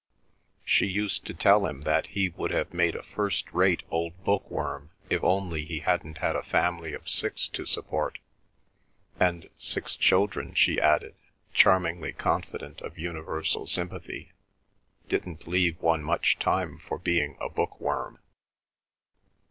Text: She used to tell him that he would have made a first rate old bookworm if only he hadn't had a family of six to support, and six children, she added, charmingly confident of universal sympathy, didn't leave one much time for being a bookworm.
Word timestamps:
She 0.65 0.87
used 0.87 1.27
to 1.27 1.33
tell 1.35 1.67
him 1.67 1.81
that 1.81 2.07
he 2.07 2.27
would 2.29 2.49
have 2.49 2.73
made 2.73 2.95
a 2.95 3.03
first 3.03 3.53
rate 3.53 3.83
old 3.91 4.23
bookworm 4.23 4.89
if 5.11 5.23
only 5.23 5.63
he 5.63 5.81
hadn't 5.81 6.17
had 6.17 6.35
a 6.35 6.41
family 6.41 6.93
of 6.93 7.07
six 7.07 7.47
to 7.49 7.67
support, 7.67 8.17
and 9.19 9.47
six 9.59 9.95
children, 9.95 10.55
she 10.55 10.81
added, 10.81 11.13
charmingly 11.53 12.13
confident 12.13 12.81
of 12.81 12.97
universal 12.97 13.67
sympathy, 13.67 14.31
didn't 15.07 15.47
leave 15.47 15.79
one 15.79 16.01
much 16.01 16.39
time 16.39 16.79
for 16.79 16.97
being 16.97 17.37
a 17.39 17.47
bookworm. 17.47 18.17